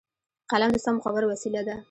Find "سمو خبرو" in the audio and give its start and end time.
0.85-1.25